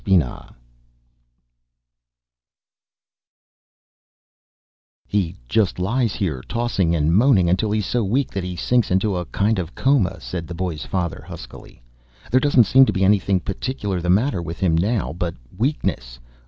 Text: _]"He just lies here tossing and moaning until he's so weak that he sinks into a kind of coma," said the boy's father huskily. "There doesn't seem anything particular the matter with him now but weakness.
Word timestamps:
_]"He 5.05 5.35
just 5.47 5.77
lies 5.77 6.15
here 6.15 6.41
tossing 6.47 6.95
and 6.95 7.13
moaning 7.15 7.47
until 7.47 7.69
he's 7.69 7.85
so 7.85 8.03
weak 8.03 8.31
that 8.31 8.43
he 8.43 8.55
sinks 8.55 8.89
into 8.89 9.15
a 9.15 9.25
kind 9.25 9.59
of 9.59 9.75
coma," 9.75 10.19
said 10.19 10.47
the 10.47 10.55
boy's 10.55 10.85
father 10.87 11.23
huskily. 11.27 11.83
"There 12.31 12.39
doesn't 12.39 12.63
seem 12.63 12.87
anything 12.97 13.41
particular 13.41 14.01
the 14.01 14.09
matter 14.09 14.41
with 14.41 14.59
him 14.59 14.75
now 14.75 15.13
but 15.13 15.35
weakness. 15.55 16.19